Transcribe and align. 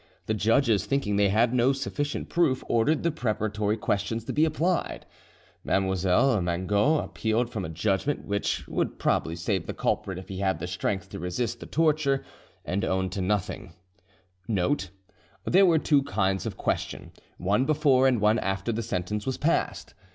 The 0.25 0.33
judges 0.33 0.87
thinking 0.87 1.15
they 1.15 1.29
had 1.29 1.53
no 1.53 1.73
sufficient 1.73 2.27
proof, 2.27 2.63
ordered 2.67 3.03
the 3.03 3.11
preparatory 3.11 3.77
question 3.77 4.17
to 4.17 4.33
be 4.33 4.45
applied. 4.45 5.05
Mme. 5.63 5.93
Mangot 6.43 7.03
appealed 7.05 7.51
from 7.51 7.63
a 7.63 7.69
judgment 7.69 8.25
which 8.25 8.67
would 8.67 8.97
probably 8.97 9.35
save 9.35 9.67
the 9.67 9.75
culprit 9.75 10.17
if 10.17 10.27
he 10.27 10.37
had 10.39 10.57
the 10.57 10.65
strength 10.65 11.09
to 11.09 11.19
resist 11.19 11.59
the 11.59 11.67
torture 11.67 12.23
and 12.65 12.83
own 12.83 13.11
to 13.11 13.21
nothing; 13.21 13.73
[Note: 14.47 14.89
There 15.45 15.67
were 15.67 15.77
two 15.77 16.01
kinds 16.01 16.47
of 16.47 16.57
question, 16.57 17.11
one 17.37 17.65
before 17.65 18.07
and 18.07 18.19
one 18.19 18.39
after 18.39 18.71
the 18.71 18.81
sentence 18.81 19.27
was 19.27 19.37
passed. 19.37 19.93